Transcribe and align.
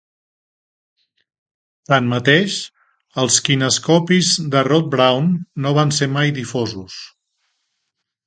Tanmateix, 1.91 2.55
els 3.23 3.37
kinescopis 3.49 4.31
de 4.55 4.65
Rod 4.69 4.89
Brown 4.95 5.29
no 5.65 5.75
van 5.81 5.93
ser 5.99 6.07
mai 6.17 6.33
difosos. 6.39 6.97